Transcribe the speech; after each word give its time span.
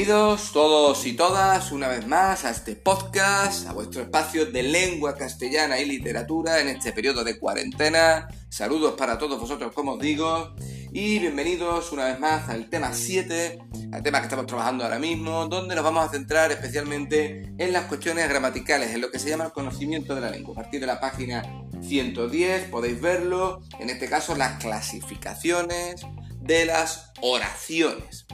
Bienvenidos 0.00 0.52
todos 0.52 1.04
y 1.04 1.12
todas 1.12 1.72
una 1.72 1.86
vez 1.86 2.06
más 2.06 2.46
a 2.46 2.50
este 2.50 2.74
podcast, 2.74 3.68
a 3.68 3.74
vuestro 3.74 4.00
espacio 4.00 4.46
de 4.46 4.62
lengua 4.62 5.14
castellana 5.14 5.78
y 5.78 5.84
literatura 5.84 6.58
en 6.62 6.68
este 6.68 6.92
periodo 6.92 7.22
de 7.22 7.38
cuarentena. 7.38 8.26
Saludos 8.48 8.94
para 8.96 9.18
todos 9.18 9.38
vosotros, 9.38 9.74
como 9.74 9.92
os 9.92 10.00
digo, 10.00 10.54
y 10.90 11.18
bienvenidos 11.18 11.92
una 11.92 12.06
vez 12.06 12.18
más 12.18 12.48
al 12.48 12.70
tema 12.70 12.94
7, 12.94 13.58
al 13.92 14.02
tema 14.02 14.20
que 14.20 14.24
estamos 14.24 14.46
trabajando 14.46 14.84
ahora 14.84 14.98
mismo, 14.98 15.46
donde 15.48 15.74
nos 15.74 15.84
vamos 15.84 16.08
a 16.08 16.08
centrar 16.08 16.50
especialmente 16.50 17.52
en 17.58 17.72
las 17.74 17.84
cuestiones 17.84 18.26
gramaticales, 18.26 18.94
en 18.94 19.02
lo 19.02 19.10
que 19.10 19.18
se 19.18 19.28
llama 19.28 19.44
el 19.44 19.52
conocimiento 19.52 20.14
de 20.14 20.22
la 20.22 20.30
lengua. 20.30 20.54
A 20.54 20.62
partir 20.62 20.80
de 20.80 20.86
la 20.86 20.98
página 20.98 21.42
110 21.82 22.70
podéis 22.70 22.98
verlo, 23.02 23.60
en 23.78 23.90
este 23.90 24.08
caso 24.08 24.34
las 24.34 24.62
clasificaciones 24.62 26.06
de 26.40 26.64
las 26.64 27.12
oraciones. 27.20 28.24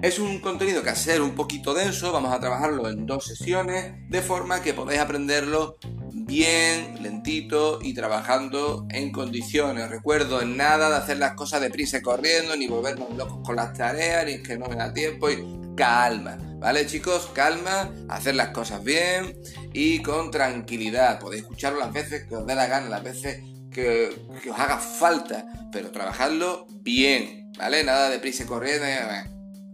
Es 0.00 0.20
un 0.20 0.38
contenido 0.38 0.84
que 0.84 0.90
a 0.90 0.94
ser 0.94 1.22
un 1.22 1.34
poquito 1.34 1.74
denso, 1.74 2.12
vamos 2.12 2.32
a 2.32 2.38
trabajarlo 2.38 2.88
en 2.88 3.04
dos 3.04 3.24
sesiones, 3.24 3.94
de 4.08 4.22
forma 4.22 4.62
que 4.62 4.72
podáis 4.72 5.00
aprenderlo 5.00 5.76
bien, 6.12 7.02
lentito 7.02 7.80
y 7.82 7.94
trabajando 7.94 8.86
en 8.90 9.10
condiciones. 9.10 9.90
Recuerdo 9.90 10.40
en 10.40 10.56
nada 10.56 10.88
de 10.88 10.96
hacer 10.96 11.18
las 11.18 11.34
cosas 11.34 11.60
deprisa 11.62 11.98
y 11.98 12.02
corriendo, 12.02 12.54
ni 12.54 12.68
volvernos 12.68 13.10
locos 13.16 13.40
con 13.44 13.56
las 13.56 13.72
tareas, 13.72 14.24
ni 14.24 14.40
que 14.40 14.56
no 14.56 14.68
me 14.68 14.76
da 14.76 14.92
tiempo 14.92 15.30
y 15.30 15.44
calma. 15.76 16.38
¿Vale 16.60 16.86
chicos? 16.86 17.28
Calma, 17.34 17.92
hacer 18.08 18.36
las 18.36 18.50
cosas 18.50 18.84
bien 18.84 19.36
y 19.72 20.00
con 20.02 20.30
tranquilidad. 20.30 21.18
Podéis 21.18 21.42
escucharlo 21.42 21.80
las 21.80 21.92
veces 21.92 22.24
que 22.28 22.36
os 22.36 22.46
dé 22.46 22.54
la 22.54 22.66
gana, 22.66 22.88
las 22.88 23.02
veces 23.02 23.42
que, 23.72 24.16
que 24.44 24.50
os 24.50 24.58
haga 24.60 24.78
falta, 24.78 25.44
pero 25.72 25.90
trabajadlo 25.90 26.68
bien, 26.82 27.50
¿vale? 27.58 27.82
Nada 27.82 28.10
de 28.10 28.20
prisa 28.20 28.44
y 28.44 28.46
corriendo 28.46 28.86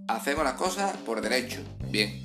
hacemos 0.08 0.44
las 0.44 0.54
cosas 0.54 0.96
por 0.98 1.20
derecho. 1.20 1.60
Bien. 1.90 2.22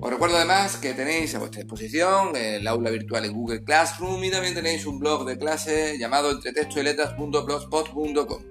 Os 0.00 0.10
recuerdo 0.10 0.36
además 0.36 0.76
que 0.76 0.94
tenéis 0.94 1.34
a 1.34 1.40
vuestra 1.40 1.62
disposición 1.62 2.36
el 2.36 2.64
aula 2.68 2.90
virtual 2.90 3.24
en 3.24 3.32
Google 3.32 3.64
Classroom 3.64 4.22
y 4.22 4.30
también 4.30 4.54
tenéis 4.54 4.86
un 4.86 5.00
blog 5.00 5.26
de 5.26 5.36
clase 5.36 5.98
llamado 5.98 6.30
entretextoyletras.blogspot.com. 6.30 8.42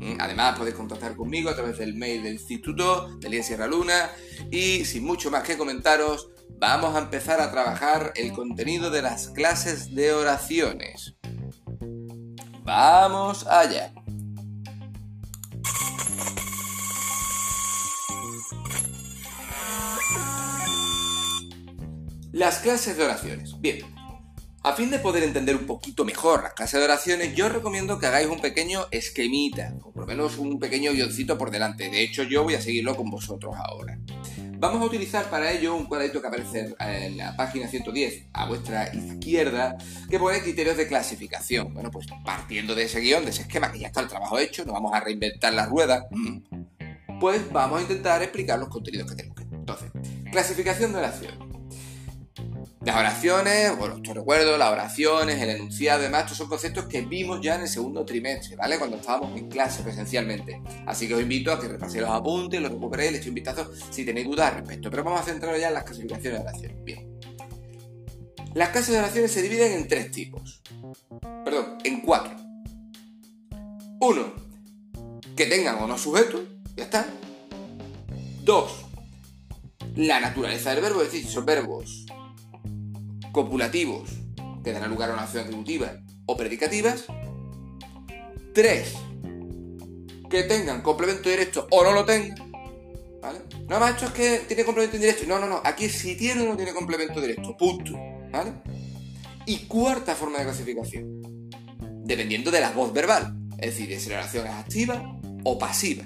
Mm, 0.00 0.16
además 0.18 0.58
podéis 0.58 0.76
contactar 0.76 1.14
conmigo 1.14 1.50
a 1.50 1.54
través 1.54 1.76
del 1.78 1.94
mail 1.94 2.22
del 2.22 2.32
instituto 2.34 3.18
de 3.18 3.28
Lía 3.28 3.42
Sierra 3.42 3.66
Luna 3.66 4.10
y 4.50 4.86
sin 4.86 5.04
mucho 5.04 5.30
más 5.30 5.42
que 5.42 5.58
comentaros, 5.58 6.30
vamos 6.58 6.94
a 6.94 7.00
empezar 7.00 7.40
a 7.40 7.50
trabajar 7.50 8.12
el 8.16 8.32
contenido 8.32 8.90
de 8.90 9.02
las 9.02 9.28
clases 9.28 9.94
de 9.94 10.12
oraciones. 10.12 11.16
Vamos 12.62 13.46
allá. 13.46 13.92
Las 22.38 22.60
clases 22.60 22.96
de 22.96 23.02
oraciones. 23.02 23.60
Bien, 23.60 23.80
a 24.62 24.72
fin 24.74 24.90
de 24.90 25.00
poder 25.00 25.24
entender 25.24 25.56
un 25.56 25.66
poquito 25.66 26.04
mejor 26.04 26.44
las 26.44 26.52
clases 26.52 26.78
de 26.78 26.84
oraciones, 26.84 27.34
yo 27.34 27.46
os 27.46 27.52
recomiendo 27.52 27.98
que 27.98 28.06
hagáis 28.06 28.28
un 28.28 28.40
pequeño 28.40 28.86
esquemita, 28.92 29.74
o 29.82 29.90
por 29.90 30.02
lo 30.02 30.06
menos 30.06 30.38
un 30.38 30.60
pequeño 30.60 30.92
guioncito 30.92 31.36
por 31.36 31.50
delante. 31.50 31.90
De 31.90 32.00
hecho, 32.00 32.22
yo 32.22 32.44
voy 32.44 32.54
a 32.54 32.60
seguirlo 32.60 32.94
con 32.96 33.10
vosotros 33.10 33.56
ahora. 33.56 33.98
Vamos 34.56 34.80
a 34.80 34.84
utilizar 34.84 35.28
para 35.28 35.50
ello 35.50 35.74
un 35.74 35.86
cuadrito 35.86 36.20
que 36.20 36.28
aparece 36.28 36.76
en 36.78 37.16
la 37.16 37.36
página 37.36 37.66
110 37.66 38.26
a 38.32 38.46
vuestra 38.46 38.94
izquierda, 38.94 39.76
que 40.08 40.20
pone 40.20 40.40
criterios 40.40 40.76
de 40.76 40.86
clasificación. 40.86 41.74
Bueno, 41.74 41.90
pues 41.90 42.06
partiendo 42.24 42.76
de 42.76 42.84
ese 42.84 43.00
guion, 43.00 43.24
de 43.24 43.30
ese 43.30 43.42
esquema, 43.42 43.72
que 43.72 43.80
ya 43.80 43.88
está 43.88 44.00
el 44.00 44.06
trabajo 44.06 44.38
hecho, 44.38 44.64
no 44.64 44.74
vamos 44.74 44.94
a 44.94 45.00
reinventar 45.00 45.52
la 45.54 45.66
rueda, 45.66 46.06
pues 47.18 47.50
vamos 47.50 47.80
a 47.80 47.82
intentar 47.82 48.22
explicar 48.22 48.60
los 48.60 48.68
contenidos 48.68 49.10
que 49.10 49.16
tenemos. 49.16 49.38
Entonces, 49.50 49.90
clasificación 50.30 50.92
de 50.92 50.98
oración. 50.98 51.47
Las 52.84 52.96
oraciones, 52.96 53.76
bueno, 53.76 53.96
os 53.96 54.14
recuerdo, 54.14 54.56
las 54.56 54.70
oraciones, 54.70 55.42
el 55.42 55.50
enunciado, 55.50 56.02
demás, 56.02 56.22
estos 56.22 56.38
son 56.38 56.48
conceptos 56.48 56.86
que 56.86 57.00
vimos 57.00 57.40
ya 57.42 57.56
en 57.56 57.62
el 57.62 57.68
segundo 57.68 58.04
trimestre, 58.04 58.54
¿vale? 58.54 58.78
Cuando 58.78 58.98
estábamos 58.98 59.36
en 59.36 59.48
clase 59.48 59.82
presencialmente. 59.82 60.62
Así 60.86 61.08
que 61.08 61.14
os 61.14 61.20
invito 61.20 61.52
a 61.52 61.60
que 61.60 61.66
repaséis 61.66 62.02
los 62.02 62.10
apuntes, 62.10 62.60
los 62.62 62.70
recuperéis, 62.70 63.10
le 63.10 63.18
echéis 63.18 63.30
un 63.30 63.34
vistazo 63.34 63.70
si 63.90 64.04
tenéis 64.04 64.28
dudas 64.28 64.52
al 64.52 64.60
respecto. 64.60 64.90
Pero 64.90 65.02
vamos 65.02 65.20
a 65.20 65.24
centrarnos 65.24 65.60
ya 65.60 65.68
en 65.68 65.74
las 65.74 65.84
clasificaciones 65.84 66.38
de 66.38 66.46
oraciones. 66.46 66.84
Bien. 66.84 67.18
Las 68.54 68.68
clases 68.68 68.92
de 68.92 68.98
oraciones 69.00 69.32
se 69.32 69.42
dividen 69.42 69.72
en 69.72 69.88
tres 69.88 70.12
tipos. 70.12 70.62
Perdón, 71.44 71.78
en 71.82 72.00
cuatro. 72.00 72.36
Uno, 74.00 74.32
que 75.36 75.46
tengan 75.46 75.82
o 75.82 75.88
no 75.88 75.98
sujeto, 75.98 76.44
ya 76.76 76.84
está. 76.84 77.06
Dos, 78.44 78.84
la 79.96 80.20
naturaleza 80.20 80.70
del 80.70 80.80
verbo, 80.80 81.02
es 81.02 81.10
decir, 81.10 81.26
si 81.26 81.34
son 81.34 81.44
verbos 81.44 82.06
copulativos 83.32 84.10
que 84.62 84.72
darán 84.72 84.90
lugar 84.90 85.10
a 85.10 85.14
una 85.14 85.22
acción 85.22 85.44
atributiva 85.44 85.92
o 86.26 86.36
predicativas. 86.36 87.06
Tres, 88.54 88.94
que 90.28 90.42
tengan 90.44 90.82
complemento 90.82 91.28
directo 91.28 91.66
o 91.70 91.84
no 91.84 91.92
lo 91.92 92.04
tengan. 92.04 92.52
¿Vale? 93.22 93.40
No, 93.68 93.80
macho, 93.80 94.06
es 94.06 94.12
que 94.12 94.38
tiene 94.46 94.64
complemento 94.64 94.96
indirecto. 94.96 95.26
No, 95.26 95.38
no, 95.38 95.46
no. 95.46 95.60
Aquí 95.64 95.88
si 95.88 96.16
tiene 96.16 96.42
o 96.42 96.46
no 96.46 96.56
tiene 96.56 96.72
complemento 96.72 97.20
directo. 97.20 97.56
Punto. 97.56 97.92
¿Vale? 98.30 98.52
Y 99.46 99.66
cuarta 99.66 100.14
forma 100.14 100.38
de 100.38 100.44
clasificación. 100.44 101.50
Dependiendo 102.04 102.50
de 102.50 102.60
la 102.60 102.70
voz 102.70 102.92
verbal. 102.92 103.34
Es 103.58 103.76
decir, 103.76 103.98
si 103.98 104.10
la 104.10 104.18
oración 104.18 104.46
es 104.46 104.52
activa 104.52 105.18
o 105.44 105.58
pasiva. 105.58 106.04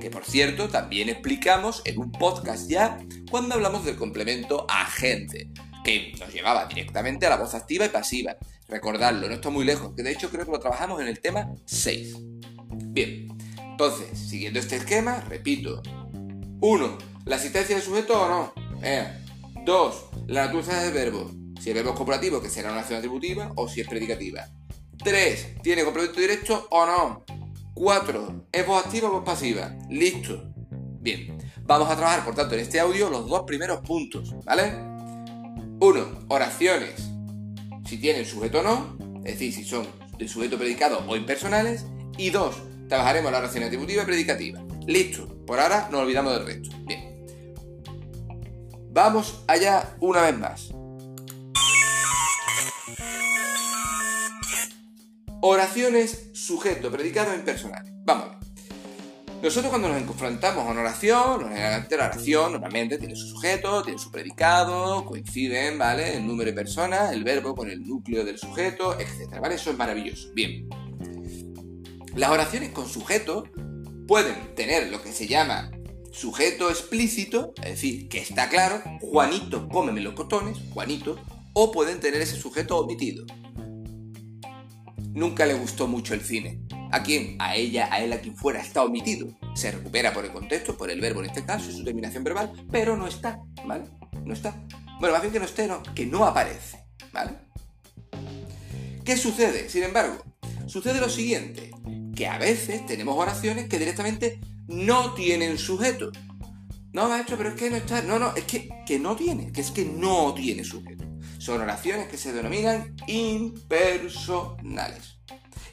Que 0.00 0.10
por 0.10 0.24
cierto, 0.24 0.68
también 0.68 1.08
explicamos 1.08 1.82
en 1.84 1.98
un 1.98 2.12
podcast 2.12 2.68
ya 2.68 2.98
cuando 3.30 3.54
hablamos 3.54 3.84
del 3.84 3.96
complemento 3.96 4.66
agente 4.68 5.50
que 5.84 6.12
nos 6.18 6.32
llevaba 6.32 6.66
directamente 6.66 7.26
a 7.26 7.30
la 7.30 7.36
voz 7.36 7.54
activa 7.54 7.86
y 7.86 7.88
pasiva. 7.88 8.36
Recordadlo, 8.68 9.28
no 9.28 9.34
está 9.34 9.50
muy 9.50 9.64
lejos, 9.64 9.94
que 9.96 10.02
de 10.02 10.12
hecho 10.12 10.30
creo 10.30 10.44
que 10.44 10.52
lo 10.52 10.60
trabajamos 10.60 11.00
en 11.00 11.08
el 11.08 11.20
tema 11.20 11.52
6. 11.64 12.16
Bien, 12.92 13.28
entonces, 13.80 14.18
siguiendo 14.18 14.60
este 14.60 14.76
esquema, 14.76 15.24
repito. 15.28 15.82
1. 16.60 16.98
La 17.24 17.36
asistencia 17.36 17.76
del 17.76 17.84
sujeto 17.84 18.22
o 18.22 18.28
no. 18.28 18.52
2. 19.64 20.04
La 20.26 20.46
naturaleza 20.46 20.82
del 20.82 20.92
verbo. 20.92 21.30
Si 21.60 21.70
el 21.70 21.76
verbo 21.76 21.90
es 21.90 21.96
copulativo, 21.96 22.42
que 22.42 22.48
será 22.48 22.70
una 22.70 22.80
acción 22.80 22.98
atributiva, 22.98 23.52
o 23.56 23.68
si 23.68 23.80
es 23.80 23.88
predicativa. 23.88 24.46
3. 25.02 25.62
¿Tiene 25.62 25.84
complemento 25.84 26.20
directo 26.20 26.68
o 26.70 26.86
no? 26.86 27.24
4. 27.74 28.48
¿Es 28.52 28.66
voz 28.66 28.84
activa 28.84 29.08
o 29.08 29.12
voz 29.12 29.24
pasiva? 29.24 29.74
Listo. 29.88 30.52
Bien, 31.00 31.38
vamos 31.62 31.88
a 31.88 31.96
trabajar 31.96 32.22
por 32.22 32.34
tanto 32.34 32.54
en 32.54 32.60
este 32.60 32.78
audio 32.78 33.08
los 33.08 33.26
dos 33.26 33.44
primeros 33.46 33.80
puntos, 33.80 34.34
¿vale? 34.44 34.89
1. 35.80 36.26
Oraciones. 36.28 37.08
Si 37.86 37.96
tienen 37.96 38.26
sujeto 38.26 38.60
o 38.60 38.62
no, 38.62 38.96
es 39.24 39.38
decir, 39.38 39.52
si 39.54 39.64
son 39.64 39.86
de 40.18 40.28
sujeto 40.28 40.58
predicado 40.58 41.02
o 41.08 41.16
impersonales. 41.16 41.86
Y 42.18 42.28
2. 42.28 42.54
Trabajaremos 42.88 43.32
la 43.32 43.38
oración 43.38 43.64
atributiva 43.64 44.02
y 44.02 44.06
predicativa. 44.06 44.62
Listo. 44.86 45.26
Por 45.46 45.58
ahora 45.58 45.88
nos 45.90 46.02
olvidamos 46.02 46.34
del 46.34 46.46
resto. 46.46 46.76
Bien. 46.84 47.24
Vamos 48.90 49.42
allá 49.46 49.96
una 50.00 50.22
vez 50.22 50.38
más. 50.38 50.68
Oraciones 55.40 56.28
sujeto 56.34 56.90
predicado 56.90 57.34
impersonales. 57.34 57.90
Vamos 58.04 58.24
a 58.24 58.28
ver. 58.38 58.49
Nosotros 59.42 59.70
cuando 59.70 59.88
nos 59.88 59.96
enfrentamos 60.02 60.66
a 60.66 60.70
una 60.70 60.82
oración, 60.82 61.40
normalmente 61.40 61.96
la 61.96 62.06
oración 62.06 62.52
normalmente 62.52 62.98
tiene 62.98 63.16
su 63.16 63.26
sujeto, 63.26 63.82
tiene 63.82 63.98
su 63.98 64.10
predicado, 64.10 65.06
coinciden, 65.06 65.78
¿vale? 65.78 66.18
El 66.18 66.26
número 66.26 66.50
de 66.50 66.54
personas, 66.54 67.10
el 67.12 67.24
verbo 67.24 67.54
con 67.54 67.70
el 67.70 67.82
núcleo 67.82 68.22
del 68.22 68.36
sujeto, 68.36 69.00
etc. 69.00 69.40
¿Vale? 69.40 69.54
Eso 69.54 69.70
es 69.70 69.78
maravilloso. 69.78 70.28
Bien. 70.34 70.68
Las 72.14 72.30
oraciones 72.30 72.70
con 72.72 72.86
sujeto 72.86 73.44
pueden 74.06 74.54
tener 74.54 74.90
lo 74.90 75.00
que 75.00 75.10
se 75.10 75.26
llama 75.26 75.70
sujeto 76.12 76.68
explícito, 76.68 77.54
es 77.62 77.70
decir, 77.70 78.10
que 78.10 78.18
está 78.18 78.50
claro, 78.50 78.82
Juanito, 79.00 79.68
cómeme 79.70 80.02
los 80.02 80.12
cotones, 80.12 80.58
Juanito, 80.74 81.18
o 81.54 81.72
pueden 81.72 81.98
tener 81.98 82.20
ese 82.20 82.36
sujeto 82.36 82.76
omitido. 82.76 83.24
Nunca 85.14 85.46
le 85.46 85.54
gustó 85.54 85.86
mucho 85.86 86.12
el 86.12 86.20
cine 86.20 86.60
a 86.90 87.02
quién, 87.02 87.36
a 87.38 87.56
ella, 87.56 87.88
a 87.92 88.00
él, 88.00 88.12
a 88.12 88.20
quien 88.20 88.36
fuera, 88.36 88.60
está 88.60 88.82
omitido. 88.82 89.28
Se 89.54 89.70
recupera 89.70 90.12
por 90.12 90.24
el 90.24 90.32
contexto, 90.32 90.76
por 90.76 90.90
el 90.90 91.00
verbo 91.00 91.20
en 91.20 91.26
este 91.26 91.44
caso, 91.44 91.70
y 91.70 91.74
su 91.74 91.84
terminación 91.84 92.24
verbal, 92.24 92.52
pero 92.70 92.96
no 92.96 93.06
está, 93.06 93.40
¿vale? 93.64 93.84
No 94.24 94.32
está. 94.32 94.60
Bueno, 94.98 95.14
más 95.14 95.22
bien 95.22 95.32
que 95.32 95.38
no 95.38 95.46
esté, 95.46 95.66
no, 95.66 95.82
que 95.94 96.06
no 96.06 96.24
aparece, 96.24 96.84
¿vale? 97.12 97.32
¿Qué 99.04 99.16
sucede? 99.16 99.68
Sin 99.68 99.82
embargo, 99.82 100.22
sucede 100.66 101.00
lo 101.00 101.08
siguiente, 101.08 101.70
que 102.14 102.26
a 102.26 102.38
veces 102.38 102.84
tenemos 102.86 103.16
oraciones 103.16 103.68
que 103.68 103.78
directamente 103.78 104.40
no 104.66 105.14
tienen 105.14 105.58
sujeto. 105.58 106.10
No, 106.92 107.08
maestro, 107.08 107.36
pero 107.36 107.50
es 107.50 107.54
que 107.54 107.70
no 107.70 107.76
está. 107.76 108.02
No, 108.02 108.18
no, 108.18 108.34
es 108.34 108.44
que, 108.44 108.68
que 108.84 108.98
no 108.98 109.14
tiene, 109.14 109.52
que 109.52 109.60
es 109.60 109.70
que 109.70 109.84
no 109.84 110.34
tiene 110.34 110.64
sujeto. 110.64 111.04
Son 111.38 111.60
oraciones 111.60 112.08
que 112.08 112.18
se 112.18 112.32
denominan 112.32 112.96
impersonales 113.06 115.19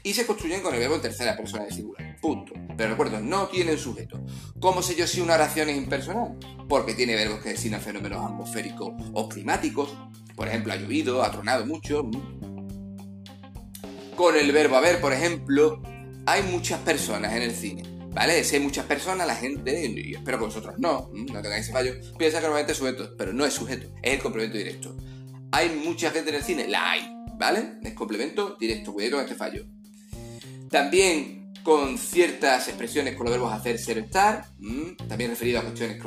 y 0.08 0.14
se 0.14 0.24
construyen 0.24 0.62
con 0.62 0.72
el 0.72 0.80
verbo 0.80 0.94
en 0.94 1.02
tercera 1.02 1.36
persona 1.36 1.64
de 1.64 1.70
singular. 1.70 2.16
punto. 2.18 2.54
Pero 2.78 2.88
recuerdo, 2.88 3.20
no 3.20 3.48
tienen 3.48 3.76
sujeto. 3.76 4.18
¿Cómo 4.58 4.80
sé 4.80 4.96
yo 4.96 5.06
si 5.06 5.20
una 5.20 5.34
oración 5.34 5.68
es 5.68 5.76
impersonal? 5.76 6.38
Porque 6.66 6.94
tiene 6.94 7.14
verbos 7.14 7.40
que 7.40 7.50
designan 7.50 7.82
fenómenos 7.82 8.24
atmosféricos 8.24 8.90
o 9.12 9.28
climáticos. 9.28 9.94
Por 10.34 10.48
ejemplo, 10.48 10.72
ha 10.72 10.76
llovido, 10.76 11.22
ha 11.22 11.30
tronado 11.30 11.66
mucho. 11.66 12.08
Con 14.16 14.34
el 14.34 14.50
verbo 14.50 14.76
haber, 14.76 14.98
por 14.98 15.12
ejemplo, 15.12 15.82
hay 16.24 16.42
muchas 16.44 16.80
personas 16.80 17.34
en 17.34 17.42
el 17.42 17.54
cine. 17.54 17.82
¿Vale? 18.10 18.42
Si 18.44 18.56
hay 18.56 18.62
muchas 18.62 18.86
personas, 18.86 19.26
la 19.26 19.36
gente, 19.36 19.92
y 19.94 20.14
espero 20.14 20.38
que 20.38 20.44
vosotros 20.46 20.76
no, 20.78 21.10
no 21.12 21.42
tengáis 21.42 21.64
ese 21.64 21.72
fallo, 21.72 21.92
piensa 22.16 22.38
que 22.38 22.44
normalmente 22.44 22.72
es 22.72 22.78
sujeto, 22.78 23.14
pero 23.18 23.34
no 23.34 23.44
es 23.44 23.52
sujeto, 23.52 23.94
es 24.02 24.14
el 24.14 24.22
complemento 24.22 24.56
directo. 24.56 24.96
¿Hay 25.52 25.68
mucha 25.68 26.10
gente 26.10 26.30
en 26.30 26.36
el 26.36 26.42
cine? 26.42 26.66
La 26.66 26.92
hay, 26.92 27.02
¿vale? 27.38 27.74
Es 27.82 27.92
complemento 27.92 28.56
directo, 28.58 28.94
cuidado 28.94 29.16
con 29.16 29.24
este 29.24 29.36
fallo. 29.36 29.66
También 30.70 31.52
con 31.62 31.98
ciertas 31.98 32.68
expresiones 32.68 33.14
con 33.14 33.26
los 33.26 33.34
verbos 33.34 33.52
hacer, 33.52 33.78
ser, 33.78 33.98
estar, 33.98 34.46
también 35.08 35.30
referido 35.30 35.58
a 35.58 35.62
cuestiones 35.62 36.02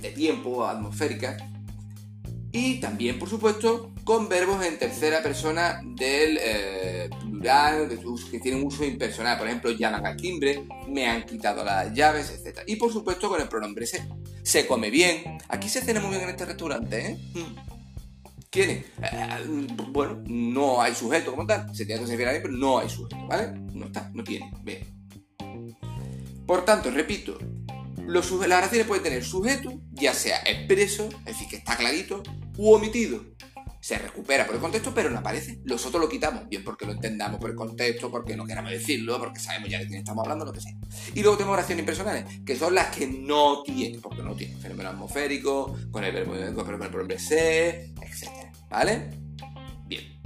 de 0.00 0.10
tiempo, 0.10 0.66
atmosféricas. 0.66 1.42
Y 2.52 2.80
también, 2.80 3.18
por 3.18 3.28
supuesto, 3.28 3.92
con 4.02 4.28
verbos 4.28 4.64
en 4.64 4.78
tercera 4.78 5.22
persona 5.22 5.80
del 5.84 6.38
eh, 6.40 7.10
plural, 7.20 7.88
que 8.30 8.40
tienen 8.40 8.64
uso 8.64 8.84
impersonal. 8.84 9.36
Por 9.36 9.46
ejemplo, 9.46 9.70
llaman 9.72 10.06
al 10.06 10.16
timbre, 10.16 10.66
me 10.88 11.06
han 11.06 11.26
quitado 11.26 11.62
las 11.62 11.92
llaves, 11.92 12.30
etc. 12.30 12.60
Y 12.66 12.76
por 12.76 12.92
supuesto 12.92 13.28
con 13.28 13.40
el 13.40 13.48
pronombre 13.48 13.86
se. 13.86 14.66
Come 14.66 14.90
bien. 14.90 15.38
Aquí 15.48 15.68
se 15.68 15.82
cena 15.82 16.00
muy 16.00 16.10
bien 16.10 16.22
en 16.22 16.30
este 16.30 16.46
restaurante, 16.46 17.06
¿eh? 17.06 17.18
¿Quién 18.50 18.70
es? 18.70 18.84
Eh, 19.02 19.66
bueno, 19.88 20.22
no 20.26 20.80
hay 20.80 20.94
sujeto 20.94 21.30
como 21.32 21.46
tal. 21.46 21.74
Se 21.74 21.84
tiene 21.84 22.00
que 22.00 22.06
servir 22.06 22.26
a 22.28 22.30
bien, 22.30 22.42
pero 22.42 22.54
no 22.54 22.78
hay 22.78 22.88
sujeto, 22.88 23.16
¿vale? 23.26 23.52
No 23.72 23.86
está, 23.86 24.10
no 24.14 24.24
tiene. 24.24 24.50
Bien. 24.62 24.96
Por 26.46 26.64
tanto, 26.64 26.90
repito, 26.90 27.38
las 28.06 28.30
oraciones 28.30 28.86
pueden 28.86 29.02
tener 29.02 29.24
sujeto, 29.24 29.72
ya 29.92 30.14
sea 30.14 30.38
expreso, 30.46 31.08
es 31.20 31.24
decir, 31.24 31.48
que 31.48 31.56
está 31.56 31.76
clarito, 31.76 32.22
u 32.56 32.72
omitido. 32.72 33.20
Se 33.86 33.96
recupera 33.96 34.44
por 34.44 34.56
el 34.56 34.60
contexto, 34.60 34.92
pero 34.92 35.10
no 35.10 35.20
aparece. 35.20 35.60
Nosotros 35.62 36.02
lo 36.02 36.08
quitamos, 36.08 36.48
bien 36.48 36.64
porque 36.64 36.84
lo 36.84 36.90
entendamos 36.90 37.38
por 37.38 37.50
el 37.50 37.54
contexto, 37.54 38.10
porque 38.10 38.34
no 38.36 38.44
queramos 38.44 38.72
decirlo, 38.72 39.16
porque 39.20 39.38
sabemos 39.38 39.68
ya 39.68 39.78
de 39.78 39.86
quién 39.86 40.00
estamos 40.00 40.24
hablando, 40.24 40.44
lo 40.44 40.52
que 40.52 40.60
sea. 40.60 40.72
Y 41.14 41.22
luego 41.22 41.36
tenemos 41.36 41.54
oraciones 41.54 41.82
impersonales, 41.82 42.24
que 42.44 42.56
son 42.56 42.74
las 42.74 42.88
que 42.88 43.06
no 43.06 43.62
tienen, 43.62 44.00
porque 44.00 44.24
no 44.24 44.34
tienen 44.34 44.58
fenómeno 44.58 44.88
atmosférico, 44.88 45.78
con 45.92 46.02
el 46.02 46.12
verbo, 46.12 46.64
con 46.64 47.12
el 47.12 47.20
ser, 47.20 47.92
etc. 48.02 48.28
¿Vale? 48.68 49.10
Bien. 49.86 50.20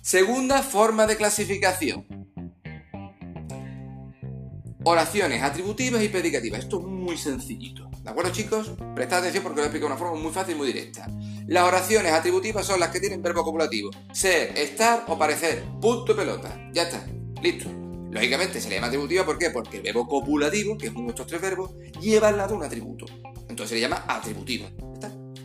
Segunda 0.00 0.62
forma 0.62 1.06
de 1.06 1.18
clasificación. 1.18 2.06
Oraciones 4.82 5.42
atributivas 5.42 6.02
y 6.02 6.08
predicativas. 6.08 6.60
Esto 6.60 6.80
es 6.80 6.86
muy 6.86 7.18
sencillito. 7.18 7.89
¿De 8.02 8.08
acuerdo, 8.08 8.32
chicos? 8.32 8.72
Prestad 8.94 9.18
atención 9.18 9.42
porque 9.42 9.60
lo 9.60 9.64
explico 9.64 9.86
de 9.86 9.92
una 9.92 9.98
forma 9.98 10.18
muy 10.18 10.32
fácil 10.32 10.54
y 10.54 10.58
muy 10.58 10.66
directa. 10.66 11.06
Las 11.46 11.64
oraciones 11.64 12.12
atributivas 12.12 12.66
son 12.66 12.80
las 12.80 12.90
que 12.90 13.00
tienen 13.00 13.20
verbo 13.20 13.44
copulativo. 13.44 13.90
Ser, 14.12 14.56
estar 14.56 15.04
o 15.08 15.18
parecer. 15.18 15.64
Punto 15.80 16.16
pelota. 16.16 16.70
Ya 16.72 16.84
está. 16.84 17.06
Listo. 17.42 17.68
Lógicamente 18.10 18.60
se 18.60 18.68
le 18.68 18.76
llama 18.76 18.88
atributiva, 18.88 19.24
¿por 19.24 19.38
qué? 19.38 19.50
Porque 19.50 19.76
el 19.76 19.82
verbo 19.82 20.08
copulativo, 20.08 20.76
que 20.76 20.88
es 20.88 20.92
uno 20.92 21.04
de 21.04 21.10
estos 21.10 21.26
tres 21.26 21.40
verbos, 21.40 21.72
lleva 22.00 22.28
al 22.28 22.38
lado 22.38 22.56
un 22.56 22.64
atributo. 22.64 23.06
Entonces 23.48 23.68
se 23.68 23.74
le 23.76 23.80
llama 23.82 24.04
atributiva. 24.08 24.68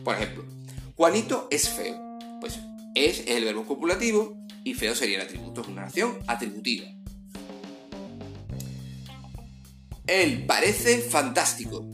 Por 0.02 0.14
ejemplo, 0.14 0.44
Juanito 0.96 1.48
es 1.50 1.68
feo. 1.68 2.18
Pues 2.40 2.58
es 2.94 3.24
el 3.26 3.44
verbo 3.44 3.66
copulativo 3.66 4.36
y 4.64 4.74
feo 4.74 4.94
sería 4.94 5.16
el 5.16 5.26
atributo. 5.26 5.60
Es 5.60 5.68
una 5.68 5.82
oración 5.82 6.18
atributiva. 6.26 6.86
Él 10.06 10.44
parece 10.46 11.00
fantástico. 11.00 11.84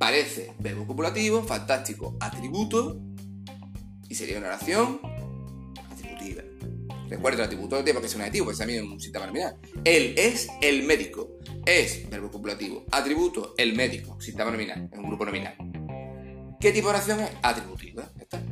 Parece 0.00 0.54
verbo 0.58 0.86
copulativo, 0.86 1.42
fantástico, 1.42 2.16
atributo. 2.20 2.98
Y 4.08 4.14
sería 4.14 4.38
una 4.38 4.46
oración 4.46 4.98
atributiva. 5.92 6.42
Recuerda 7.06 7.40
el 7.40 7.44
atributo 7.44 7.76
de 7.76 7.82
tiempo 7.82 8.00
que 8.00 8.06
es 8.06 8.14
un 8.14 8.22
adjetivo, 8.22 8.46
pues 8.46 8.56
también 8.56 8.82
es 8.82 8.90
un 8.90 8.98
síntoma 8.98 9.26
nominal. 9.26 9.58
Él 9.84 10.14
es 10.16 10.48
el 10.62 10.84
médico. 10.84 11.36
Es 11.66 12.08
verbo 12.08 12.30
copulativo. 12.30 12.86
Atributo, 12.90 13.52
el 13.58 13.76
médico. 13.76 14.18
Síntoma 14.18 14.50
nominal. 14.50 14.88
Es 14.90 14.98
un 14.98 15.06
grupo 15.06 15.26
nominal. 15.26 15.54
¿Qué 16.58 16.72
tipo 16.72 16.88
de 16.88 16.94
oración 16.94 17.20
es? 17.20 17.32
Atributiva. 17.42 18.10
está. 18.18 18.42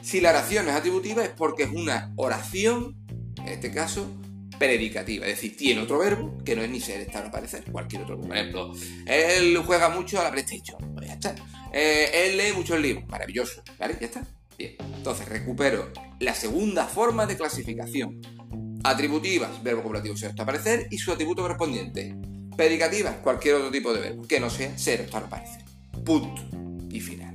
Si 0.00 0.22
la 0.22 0.30
oración 0.30 0.66
es 0.68 0.74
atributiva 0.74 1.24
es 1.24 1.30
porque 1.30 1.64
es 1.64 1.70
una 1.70 2.14
oración, 2.16 2.96
en 3.36 3.48
este 3.48 3.70
caso, 3.70 4.10
predicativa, 4.58 5.26
es 5.26 5.36
decir, 5.36 5.56
tiene 5.56 5.80
otro 5.80 5.98
verbo 5.98 6.36
que 6.44 6.56
no 6.56 6.62
es 6.62 6.70
ni 6.70 6.80
ser, 6.80 7.00
estar 7.00 7.24
o 7.24 7.28
aparecer, 7.28 7.64
cualquier 7.70 8.02
otro. 8.02 8.20
Por 8.20 8.36
ejemplo, 8.36 8.72
él 9.06 9.56
juega 9.58 9.88
mucho 9.88 10.20
a 10.20 10.24
la 10.24 10.30
PlayStation, 10.30 10.94
pues 10.94 11.06
ya 11.06 11.14
está. 11.14 11.34
Eh, 11.72 12.10
él 12.12 12.36
lee 12.36 12.52
muchos 12.54 12.80
libros, 12.80 13.06
maravilloso, 13.08 13.62
¿vale? 13.78 13.96
Ya 14.00 14.06
está. 14.06 14.26
Bien, 14.56 14.74
entonces 14.96 15.28
recupero 15.28 15.92
la 16.18 16.34
segunda 16.34 16.86
forma 16.86 17.26
de 17.26 17.36
clasificación. 17.36 18.20
Atributivas, 18.84 19.62
verbo 19.62 19.82
copulativo 19.82 20.16
ser, 20.16 20.30
estar, 20.30 20.42
aparecer 20.44 20.88
y 20.90 20.98
su 20.98 21.12
atributo 21.12 21.42
correspondiente. 21.42 22.16
Predicativas, 22.56 23.16
cualquier 23.16 23.56
otro 23.56 23.70
tipo 23.70 23.92
de 23.92 24.00
verbo 24.00 24.26
que 24.26 24.40
no 24.40 24.50
sea 24.50 24.76
ser, 24.76 25.02
estar 25.02 25.22
o 25.22 25.26
aparecer. 25.26 25.62
Punto 26.04 26.42
y 26.90 27.00
final. 27.00 27.27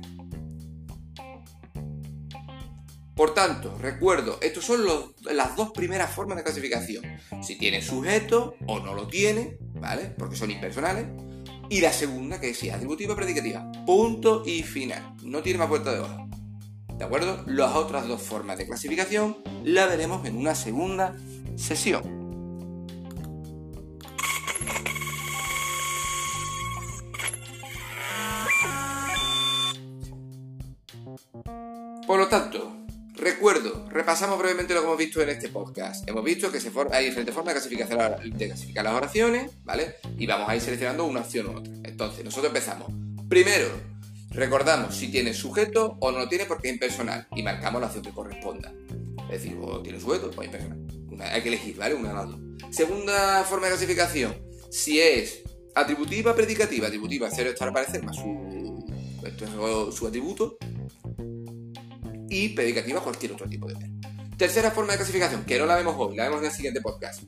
Por 3.14 3.32
tanto, 3.32 3.78
recuerdo, 3.78 4.38
estas 4.42 4.64
son 4.64 4.84
las 5.22 5.56
dos 5.56 5.70
primeras 5.70 6.10
formas 6.10 6.36
de 6.36 6.42
clasificación. 6.42 7.04
Si 7.42 7.56
tiene 7.56 7.80
sujeto 7.80 8.56
o 8.66 8.80
no 8.80 8.94
lo 8.94 9.06
tiene, 9.06 9.56
¿vale? 9.74 10.06
Porque 10.18 10.36
son 10.36 10.50
impersonales. 10.50 11.06
Y 11.70 11.80
la 11.80 11.92
segunda, 11.92 12.40
que 12.40 12.50
es 12.50 12.58
si 12.58 12.70
atributiva 12.70 13.14
predicativa. 13.14 13.70
Punto 13.86 14.42
y 14.44 14.62
final. 14.62 15.14
No 15.22 15.42
tiene 15.42 15.60
más 15.60 15.68
vuelta 15.68 15.92
de 15.92 16.00
hoja. 16.00 16.26
¿De 16.98 17.04
acuerdo? 17.04 17.42
Las 17.46 17.74
otras 17.74 18.06
dos 18.08 18.20
formas 18.20 18.58
de 18.58 18.66
clasificación 18.66 19.38
la 19.64 19.86
veremos 19.86 20.26
en 20.26 20.36
una 20.36 20.54
segunda 20.54 21.16
sesión. 21.56 22.23
Repasamos 34.14 34.38
brevemente 34.38 34.74
lo 34.74 34.80
que 34.80 34.86
hemos 34.86 34.98
visto 34.98 35.20
en 35.22 35.28
este 35.30 35.48
podcast. 35.48 36.08
Hemos 36.08 36.22
visto 36.22 36.52
que 36.52 36.58
hay 36.92 37.06
diferentes 37.06 37.34
formas 37.34 37.52
de 37.52 37.60
clasificar, 37.60 38.22
de 38.22 38.46
clasificar 38.46 38.84
las 38.84 38.94
oraciones, 38.94 39.50
¿vale? 39.64 39.96
Y 40.16 40.24
vamos 40.24 40.48
a 40.48 40.54
ir 40.54 40.62
seleccionando 40.62 41.04
una 41.04 41.22
opción 41.22 41.48
u 41.48 41.58
otra. 41.58 41.72
Entonces, 41.82 42.24
nosotros 42.24 42.46
empezamos. 42.46 42.92
Primero, 43.28 43.66
recordamos 44.30 44.94
si 44.94 45.08
tiene 45.08 45.34
sujeto 45.34 45.96
o 45.98 46.12
no 46.12 46.20
lo 46.20 46.28
tiene 46.28 46.44
porque 46.44 46.68
es 46.68 46.74
impersonal 46.74 47.26
y 47.34 47.42
marcamos 47.42 47.80
la 47.80 47.88
opción 47.88 48.04
que 48.04 48.12
corresponda. 48.12 48.72
Es 49.32 49.42
decir, 49.42 49.58
o 49.60 49.82
tiene 49.82 49.98
sujeto 49.98 50.30
o 50.36 50.44
impersonal. 50.44 50.78
hay 51.20 51.42
que 51.42 51.48
elegir, 51.48 51.76
¿vale? 51.76 51.96
Una 51.96 52.10
de 52.10 52.14
dos. 52.14 52.40
Segunda 52.70 53.42
forma 53.42 53.66
de 53.66 53.72
clasificación, 53.72 54.36
si 54.70 55.00
es 55.00 55.42
atributiva, 55.74 56.36
predicativa. 56.36 56.86
Atributiva, 56.86 57.28
cero 57.34 57.50
estar 57.50 57.66
aparecer 57.66 58.04
más 58.04 58.14
su, 58.14 59.92
su 59.92 60.06
atributo 60.06 60.56
y 62.30 62.50
predicativa 62.50 63.00
cualquier 63.00 63.32
otro 63.32 63.48
tipo 63.48 63.66
de 63.66 63.74
verbo. 63.74 64.03
Tercera 64.44 64.70
forma 64.70 64.92
de 64.92 64.98
clasificación, 64.98 65.42
que 65.46 65.58
no 65.58 65.64
la 65.64 65.74
vemos 65.74 65.94
hoy, 65.96 66.16
la 66.16 66.24
vemos 66.24 66.40
en 66.40 66.44
el 66.48 66.52
siguiente 66.52 66.82
podcast. 66.82 67.22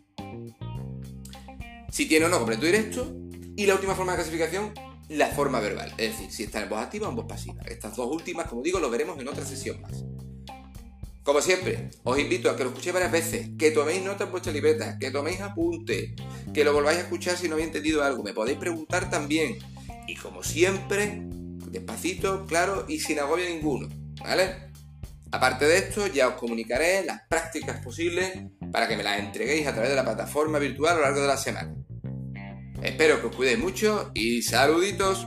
Si 1.90 2.04
tiene 2.04 2.26
o 2.26 2.28
no 2.28 2.36
completo 2.36 2.66
directo. 2.66 3.10
Y 3.56 3.64
la 3.64 3.72
última 3.72 3.94
forma 3.94 4.12
de 4.12 4.16
clasificación, 4.16 4.74
la 5.08 5.28
forma 5.28 5.58
verbal. 5.60 5.94
Es 5.96 6.10
decir, 6.10 6.30
si 6.30 6.42
está 6.42 6.62
en 6.62 6.68
voz 6.68 6.78
activa 6.78 7.06
o 7.06 7.10
en 7.10 7.16
voz 7.16 7.24
pasiva. 7.24 7.62
Estas 7.64 7.96
dos 7.96 8.12
últimas, 8.12 8.48
como 8.48 8.60
digo, 8.60 8.80
lo 8.80 8.90
veremos 8.90 9.18
en 9.18 9.28
otra 9.28 9.46
sesión 9.46 9.80
más. 9.80 10.04
Como 11.22 11.40
siempre, 11.40 11.88
os 12.04 12.18
invito 12.18 12.50
a 12.50 12.56
que 12.58 12.64
lo 12.64 12.68
escuchéis 12.68 12.92
varias 12.92 13.12
veces, 13.12 13.48
que 13.58 13.70
toméis 13.70 14.02
nota 14.02 14.24
en 14.24 14.30
vuestra 14.30 14.52
libreta, 14.52 14.98
que 14.98 15.10
toméis 15.10 15.40
apunte, 15.40 16.14
que 16.52 16.64
lo 16.64 16.74
volváis 16.74 16.98
a 16.98 17.02
escuchar 17.04 17.38
si 17.38 17.48
no 17.48 17.54
habéis 17.54 17.68
entendido 17.68 18.04
algo. 18.04 18.22
Me 18.24 18.34
podéis 18.34 18.58
preguntar 18.58 19.08
también. 19.08 19.56
Y 20.06 20.16
como 20.16 20.42
siempre, 20.42 21.22
despacito, 21.70 22.44
claro 22.44 22.84
y 22.86 23.00
sin 23.00 23.20
agobio 23.20 23.48
ninguno. 23.48 23.88
¿Vale? 24.20 24.66
Aparte 25.32 25.66
de 25.66 25.78
esto, 25.78 26.06
ya 26.06 26.28
os 26.28 26.34
comunicaré 26.34 27.04
las 27.04 27.22
prácticas 27.28 27.82
posibles 27.82 28.32
para 28.72 28.88
que 28.88 28.96
me 28.96 29.02
las 29.02 29.18
entreguéis 29.18 29.66
a 29.66 29.72
través 29.72 29.90
de 29.90 29.96
la 29.96 30.04
plataforma 30.04 30.58
virtual 30.58 30.92
a 30.92 30.96
lo 30.96 31.02
largo 31.02 31.20
de 31.20 31.26
la 31.26 31.36
semana. 31.36 31.74
Espero 32.82 33.20
que 33.20 33.26
os 33.26 33.36
cuidéis 33.36 33.58
mucho 33.58 34.10
y 34.14 34.42
saluditos. 34.42 35.26